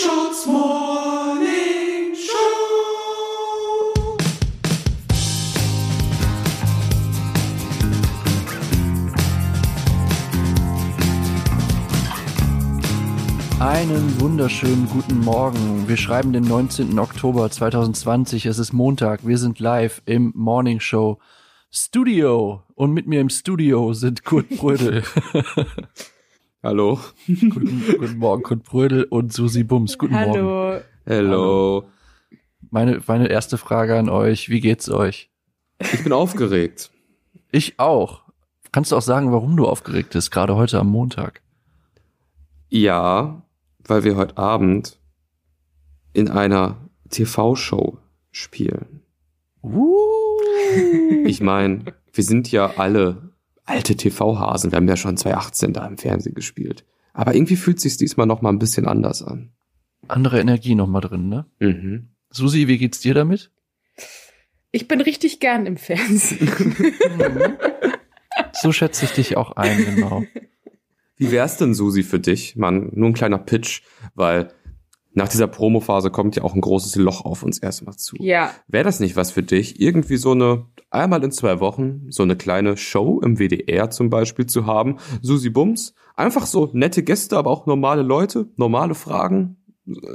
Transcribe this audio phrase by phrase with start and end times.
[0.00, 2.32] Mundschutz Morning Show.
[13.60, 15.86] Einen wunderschönen guten Morgen.
[15.86, 16.98] Wir schreiben den 19.
[16.98, 18.46] Oktober 2020.
[18.46, 19.26] Es ist Montag.
[19.26, 21.18] Wir sind live im Morning Show
[21.70, 22.62] Studio.
[22.74, 25.02] Und mit mir im Studio sind Kurt Brödel.
[26.62, 27.00] Hallo.
[27.26, 29.96] guten, guten Morgen, Kurt Brödel und Susi Bums.
[29.96, 30.32] Guten Morgen.
[30.34, 30.80] Hallo.
[31.06, 31.84] Hello.
[32.68, 34.50] Meine, meine erste Frage an euch.
[34.50, 35.30] Wie geht's euch?
[35.78, 36.90] Ich bin aufgeregt.
[37.50, 38.24] Ich auch.
[38.72, 41.40] Kannst du auch sagen, warum du aufgeregt bist, gerade heute am Montag?
[42.68, 43.40] Ja,
[43.86, 44.98] weil wir heute Abend
[46.12, 46.76] in einer
[47.08, 47.96] TV-Show
[48.32, 49.00] spielen.
[49.62, 49.96] Uh.
[51.24, 53.29] Ich meine, wir sind ja alle
[53.64, 54.72] alte TV-Hasen.
[54.72, 56.84] Wir haben ja schon 2018 da im Fernsehen gespielt.
[57.12, 59.50] Aber irgendwie fühlt sich diesmal noch mal ein bisschen anders an.
[60.08, 61.46] Andere Energie noch mal drin, ne?
[61.58, 62.08] Mhm.
[62.30, 63.50] Susi, wie geht's dir damit?
[64.72, 66.48] Ich bin richtig gern im Fernsehen.
[68.52, 70.24] So schätze ich dich auch ein, genau.
[71.16, 72.56] Wie wär's denn, Susi, für dich?
[72.56, 73.82] Mann, nur ein kleiner Pitch,
[74.14, 74.52] weil
[75.20, 78.16] nach dieser Promophase kommt ja auch ein großes Loch auf uns erstmal zu.
[78.18, 78.52] ja.
[78.68, 82.36] Wäre das nicht was für dich, irgendwie so eine, einmal in zwei Wochen, so eine
[82.36, 84.98] kleine Show im WDR zum Beispiel zu haben?
[85.22, 89.56] Susi Bums, einfach so nette Gäste, aber auch normale Leute, normale Fragen,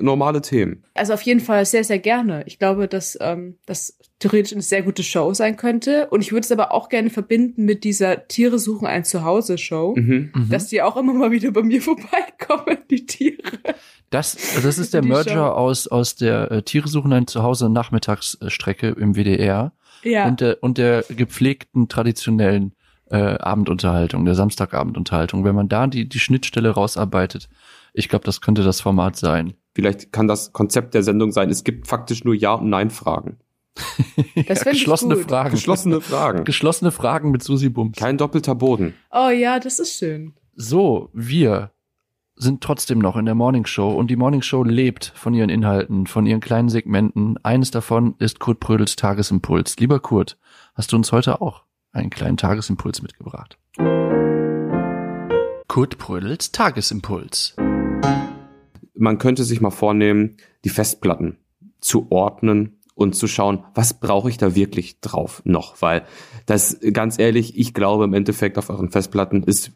[0.00, 0.84] normale Themen.
[0.94, 2.44] Also auf jeden Fall sehr, sehr gerne.
[2.46, 6.08] Ich glaube, dass ähm, das theoretisch eine sehr gute Show sein könnte.
[6.10, 9.94] Und ich würde es aber auch gerne verbinden mit dieser Tiere suchen ein Zuhause-Show.
[9.96, 10.32] Mhm.
[10.34, 10.48] Mhm.
[10.50, 13.42] Dass die auch immer mal wieder bei mir vorbeikommen, die Tiere.
[14.14, 19.14] Das, das ist der Merger aus, aus der äh, Tiere suchen ein Zuhause Nachmittagsstrecke im
[19.16, 19.72] WDR
[20.04, 20.26] Ja.
[20.28, 22.74] und, der, und der gepflegten traditionellen
[23.10, 25.44] äh, Abendunterhaltung, der Samstagabendunterhaltung.
[25.44, 27.48] Wenn man da die, die Schnittstelle rausarbeitet,
[27.92, 29.54] ich glaube, das könnte das Format sein.
[29.74, 33.38] Vielleicht kann das Konzept der Sendung sein, es gibt faktisch nur Ja- und Nein-Fragen.
[34.46, 35.16] Das ich geschlossene.
[35.16, 35.50] Fragen.
[35.50, 36.44] Geschlossene Fragen.
[36.44, 37.96] Geschlossene Fragen mit Susi Bums.
[37.98, 38.94] Kein doppelter Boden.
[39.10, 40.34] Oh ja, das ist schön.
[40.54, 41.70] So, wir
[42.36, 46.06] sind trotzdem noch in der Morning Show und die Morning Show lebt von ihren Inhalten,
[46.06, 47.38] von ihren kleinen Segmenten.
[47.42, 49.76] Eines davon ist Kurt Prödels Tagesimpuls.
[49.78, 50.36] Lieber Kurt,
[50.74, 51.62] hast du uns heute auch
[51.92, 53.58] einen kleinen Tagesimpuls mitgebracht?
[55.68, 57.56] Kurt Prödels Tagesimpuls.
[58.96, 61.38] man könnte sich mal vornehmen, die Festplatten
[61.80, 66.04] zu ordnen und zu schauen, was brauche ich da wirklich drauf noch, weil
[66.46, 69.72] das ganz ehrlich, ich glaube im Endeffekt auf euren Festplatten ist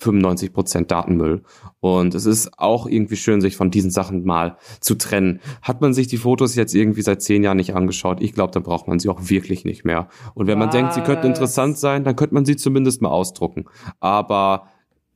[0.00, 1.42] 95% Datenmüll.
[1.80, 5.40] Und es ist auch irgendwie schön, sich von diesen Sachen mal zu trennen.
[5.62, 8.62] Hat man sich die Fotos jetzt irgendwie seit zehn Jahren nicht angeschaut, ich glaube, dann
[8.62, 10.08] braucht man sie auch wirklich nicht mehr.
[10.34, 11.38] Und wenn man denkt, sie könnten Was?
[11.38, 13.66] interessant sein, dann könnte man sie zumindest mal ausdrucken.
[14.00, 14.68] Aber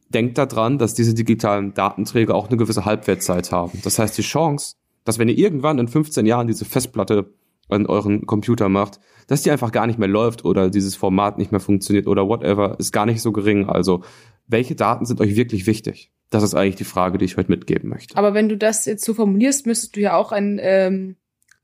[0.08, 3.80] denkt daran, dass diese digitalen Datenträger auch eine gewisse Halbwertzeit haben.
[3.84, 7.32] Das heißt, die Chance, dass wenn ihr irgendwann in 15 Jahren diese Festplatte
[7.68, 11.52] an euren Computer macht, dass die einfach gar nicht mehr läuft oder dieses Format nicht
[11.52, 13.68] mehr funktioniert oder whatever, ist gar nicht so gering.
[13.68, 14.02] Also,
[14.48, 16.10] welche Daten sind euch wirklich wichtig?
[16.30, 18.16] Das ist eigentlich die Frage, die ich heute mitgeben möchte.
[18.16, 21.16] Aber wenn du das jetzt so formulierst, müsstest du ja auch ein, ähm,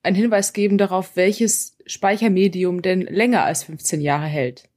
[0.03, 4.69] einen Hinweis geben darauf, welches Speichermedium denn länger als 15 Jahre hält.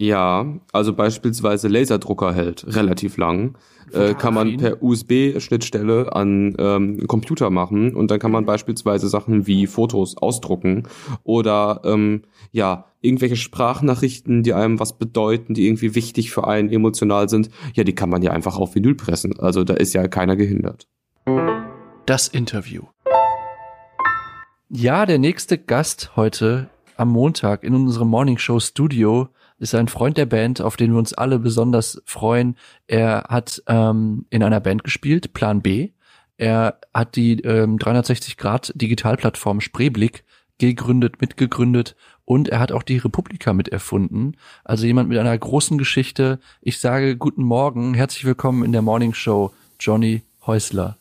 [0.00, 3.58] Ja, also beispielsweise Laserdrucker hält relativ lang.
[3.92, 9.46] Äh, kann man per USB-Schnittstelle an ähm, Computer machen und dann kann man beispielsweise Sachen
[9.46, 10.84] wie Fotos ausdrucken
[11.24, 12.22] oder ähm,
[12.52, 17.50] ja irgendwelche Sprachnachrichten, die einem was bedeuten, die irgendwie wichtig für einen emotional sind.
[17.74, 19.38] Ja, die kann man ja einfach auf Vinyl pressen.
[19.38, 20.88] Also da ist ja keiner gehindert.
[22.06, 22.82] Das Interview.
[24.70, 29.28] Ja, der nächste Gast heute am Montag in unserem Morning Show Studio
[29.58, 32.56] ist ein Freund der Band, auf den wir uns alle besonders freuen.
[32.86, 35.90] Er hat ähm, in einer Band gespielt, Plan B.
[36.36, 40.24] Er hat die ähm, 360 Grad Digitalplattform Spreeblick
[40.58, 44.36] gegründet, mitgegründet und er hat auch die Republika miterfunden.
[44.64, 46.40] Also jemand mit einer großen Geschichte.
[46.60, 50.98] Ich sage guten Morgen, herzlich willkommen in der Morning Show, Johnny Häusler.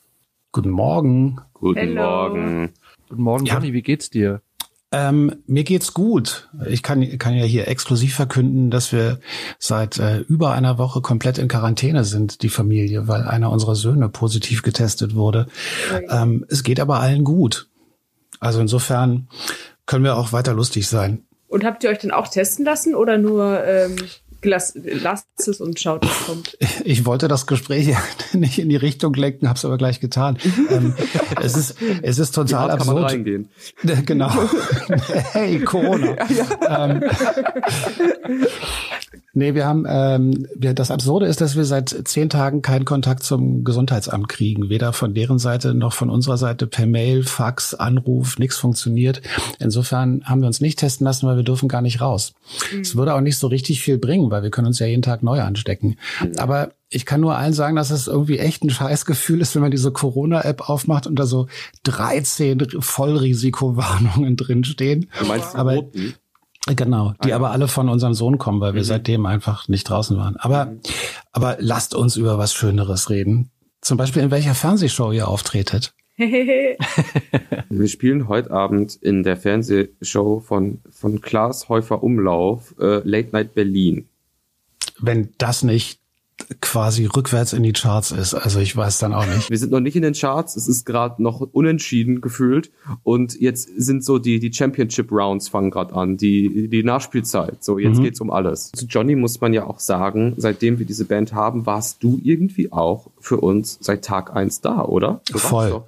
[0.52, 1.40] Guten Morgen.
[1.54, 2.02] Guten Hello.
[2.02, 2.70] Morgen.
[3.10, 3.56] Guten Morgen, Ja.
[3.56, 4.42] Johnny, wie geht's dir?
[4.92, 6.50] Ähm, mir geht's gut.
[6.66, 9.20] Ich kann, kann ja hier exklusiv verkünden, dass wir
[9.60, 14.08] seit äh, über einer Woche komplett in Quarantäne sind, die Familie, weil einer unserer Söhne
[14.08, 15.48] positiv getestet wurde.
[16.10, 17.68] Ähm, es geht aber allen gut.
[18.40, 19.28] Also insofern
[19.86, 21.24] können wir auch weiter lustig sein.
[21.48, 23.96] Und habt ihr euch dann auch testen lassen oder nur ähm,
[24.42, 26.58] gelass, lasst es und schaut, was kommt?
[26.84, 27.96] Ich wollte das Gespräch
[28.34, 30.38] nicht in die Richtung lenken, habe es aber gleich getan.
[30.70, 30.94] ähm,
[31.42, 33.12] es ist es ist total Dort kann man absurd.
[33.14, 33.50] reingehen.
[34.06, 34.32] Genau.
[35.34, 36.16] hey, Corona.
[36.68, 37.04] Ähm,
[39.38, 43.22] Nee, wir haben, ähm, wir, das Absurde ist, dass wir seit zehn Tagen keinen Kontakt
[43.22, 44.70] zum Gesundheitsamt kriegen.
[44.70, 49.22] Weder von deren Seite noch von unserer Seite per Mail, Fax, Anruf, nichts funktioniert.
[49.60, 52.34] Insofern haben wir uns nicht testen lassen, weil wir dürfen gar nicht raus.
[52.82, 55.22] Es würde auch nicht so richtig viel bringen, weil wir können uns ja jeden Tag
[55.22, 55.98] neu anstecken.
[56.38, 59.70] Aber ich kann nur allen sagen, dass es irgendwie echt ein Scheißgefühl ist, wenn man
[59.72, 61.46] diese Corona-App aufmacht und da so
[61.84, 65.10] 13 Vollrisikowarnungen drinstehen.
[65.20, 66.16] Du meinst die Aber- roten?
[66.76, 67.36] Genau, die Ah, ja.
[67.38, 68.86] aber alle von unserem Sohn kommen, weil wir Mhm.
[68.86, 70.36] seitdem einfach nicht draußen waren.
[70.38, 70.74] Aber,
[71.32, 73.50] aber lasst uns über was Schöneres reden.
[73.82, 75.94] Zum Beispiel, in welcher Fernsehshow ihr auftretet.
[76.18, 83.54] Wir spielen heute Abend in der Fernsehshow von, von Klaas Häufer Umlauf äh, Late Night
[83.54, 84.08] Berlin.
[85.00, 86.00] Wenn das nicht
[86.62, 88.34] quasi rückwärts in die Charts ist.
[88.34, 89.50] Also ich weiß dann auch nicht.
[89.50, 92.72] Wir sind noch nicht in den Charts, es ist gerade noch unentschieden gefühlt
[93.04, 97.64] und jetzt sind so die die Championship Rounds fangen gerade an, die die Nachspielzeit.
[97.64, 98.04] So jetzt Mhm.
[98.04, 98.72] geht's um alles.
[98.72, 102.72] Zu Johnny muss man ja auch sagen, seitdem wir diese Band haben, warst du irgendwie
[102.72, 105.22] auch für uns seit Tag eins da, oder?
[105.32, 105.84] Du Voll.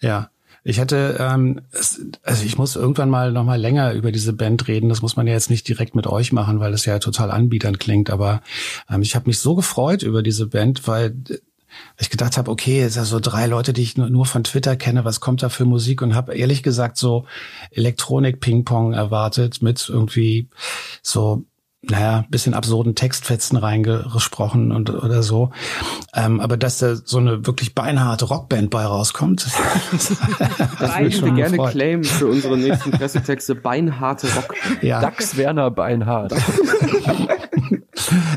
[0.00, 0.30] Ja.
[0.64, 4.68] Ich hätte, ähm, es, also ich muss irgendwann mal noch mal länger über diese Band
[4.68, 4.88] reden.
[4.88, 7.78] Das muss man ja jetzt nicht direkt mit euch machen, weil es ja total anbietern
[7.78, 8.10] klingt.
[8.10, 8.42] Aber
[8.88, 11.38] ähm, ich habe mich so gefreut über diese Band, weil äh,
[11.98, 14.76] ich gedacht habe, okay, es sind so drei Leute, die ich nur, nur von Twitter
[14.76, 15.04] kenne.
[15.04, 16.02] Was kommt da für Musik?
[16.02, 17.26] Und habe ehrlich gesagt so
[17.70, 20.48] Elektronik-Ping-Pong erwartet mit irgendwie
[21.02, 21.44] so
[21.84, 25.50] naja, bisschen absurden Textfetzen reingesprochen und oder so.
[26.14, 29.46] Ähm, aber dass da so eine wirklich beinharte Rockband bei rauskommt,
[29.90, 30.08] Das
[30.78, 31.12] Beinhart.
[31.12, 31.72] würden wir gerne gefreut.
[31.72, 33.56] claimen für unsere nächsten Pressetexte.
[33.56, 34.54] Beinharte Rock.
[34.80, 35.00] ja.
[35.00, 36.32] Dax Werner Beinhardt.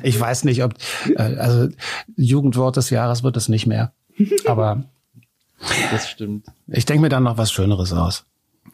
[0.03, 0.73] Ich weiß nicht, ob
[1.15, 1.69] äh, also
[2.15, 3.93] Jugendwort des Jahres wird es nicht mehr.
[4.45, 4.83] Aber
[5.91, 6.47] Das stimmt.
[6.67, 8.25] ich denke mir dann noch was Schöneres aus.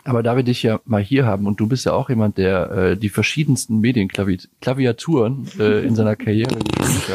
[0.04, 2.72] Aber da wir dich ja mal hier haben und du bist ja auch jemand, der
[2.72, 7.10] äh, die verschiedensten Medienklaviaturen äh, in seiner Karriere gespielt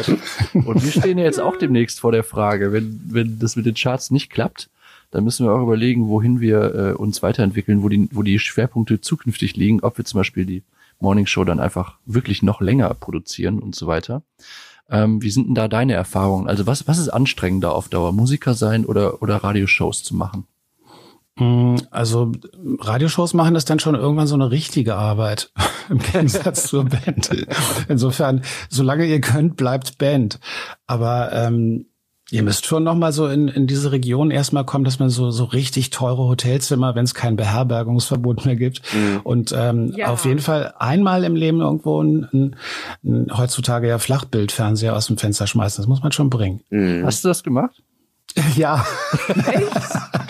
[0.55, 0.65] hat.
[0.67, 3.75] Und wir stehen ja jetzt auch demnächst vor der Frage, wenn, wenn das mit den
[3.75, 4.71] Charts nicht klappt,
[5.11, 9.01] dann müssen wir auch überlegen, wohin wir äh, uns weiterentwickeln, wo die, wo die Schwerpunkte
[9.01, 10.63] zukünftig liegen, ob wir zum Beispiel die
[11.01, 14.23] Morning Show dann einfach wirklich noch länger produzieren und so weiter.
[14.89, 16.49] Ähm, wie sind denn da deine Erfahrungen?
[16.49, 18.13] Also was, was ist anstrengender auf Dauer?
[18.13, 20.47] Musiker sein oder, oder Radioshows zu machen?
[21.39, 22.33] Mm, Also
[22.81, 25.51] Radioshows machen das dann schon irgendwann so eine richtige Arbeit
[25.91, 27.31] im Gegensatz zur Band.
[27.89, 30.41] Insofern, solange ihr könnt, bleibt Band.
[30.87, 31.87] Aber ähm,
[32.31, 35.31] ihr müsst schon noch mal so in, in diese Region erstmal kommen, dass man so
[35.31, 38.83] so richtig teure Hotelzimmer, wenn es kein Beherbergungsverbot mehr gibt.
[39.23, 40.09] Und ähm, Ja.
[40.09, 42.57] auf jeden Fall einmal im Leben irgendwo ein, ein,
[43.05, 45.83] ein heutzutage ja Flachbildfernseher aus dem Fenster schmeißen.
[45.83, 46.63] Das muss man schon bringen.
[46.71, 47.05] Mhm.
[47.05, 47.83] Hast du das gemacht?
[48.57, 48.85] Ja,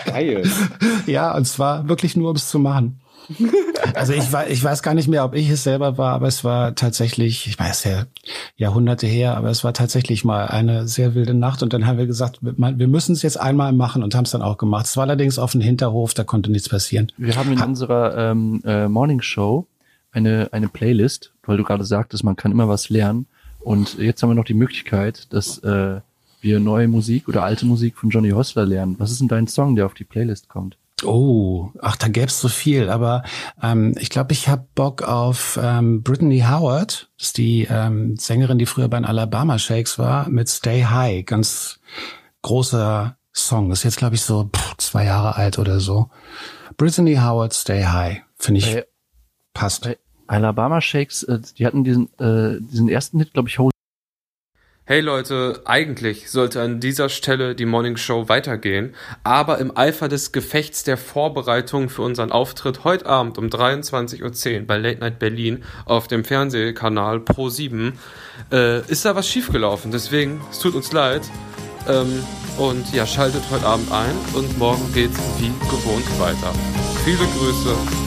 [0.05, 0.49] Geil.
[1.05, 2.99] Ja, und zwar wirklich nur, um es zu machen.
[3.93, 6.45] Also ich weiß, ich weiß gar nicht mehr, ob ich es selber war, aber es
[6.45, 8.05] war tatsächlich, ich weiß ja
[8.55, 12.07] Jahrhunderte her, aber es war tatsächlich mal eine sehr wilde Nacht und dann haben wir
[12.07, 14.85] gesagt, wir müssen es jetzt einmal machen und haben es dann auch gemacht.
[14.85, 17.11] Es war allerdings auf dem Hinterhof, da konnte nichts passieren.
[17.17, 19.67] Wir haben in unserer ähm, äh, Morning Show
[20.11, 23.27] eine, eine Playlist, weil du gerade sagtest, man kann immer was lernen.
[23.59, 25.99] Und jetzt haben wir noch die Möglichkeit, dass äh,
[26.41, 28.95] wir neue Musik oder alte Musik von Johnny Hostler lernen.
[28.99, 30.77] Was ist denn dein Song, der auf die Playlist kommt?
[31.03, 33.21] Oh, ach, da gäb's so viel, aber
[33.61, 38.57] ähm, ich glaube, ich habe Bock auf ähm, Brittany Howard, das ist die ähm, Sängerin,
[38.57, 41.79] die früher bei den Alabama Shakes war, mit Stay High, ganz
[42.41, 43.71] großer Song.
[43.71, 46.09] Ist jetzt, glaube ich, so pff, zwei Jahre alt oder so.
[46.77, 48.85] Brittany Howard, Stay High, finde ich, Bei,
[49.53, 49.83] passt.
[49.83, 53.71] bei Alabama Shakes, äh, die hatten diesen, äh, diesen ersten Hit, glaube ich, Hold
[54.89, 60.31] Hey Leute, eigentlich sollte an dieser Stelle die Morning Show weitergehen, aber im Eifer des
[60.31, 65.65] Gefechts der Vorbereitung für unseren Auftritt heute Abend um 23.10 Uhr bei Late Night Berlin
[65.83, 67.95] auf dem Fernsehkanal Pro7
[68.49, 69.91] äh, ist da was schiefgelaufen.
[69.91, 71.23] Deswegen, es tut uns leid.
[71.89, 72.23] Ähm,
[72.57, 76.53] und ja, schaltet heute Abend ein und morgen geht's wie gewohnt weiter.
[77.03, 78.06] Viele Grüße,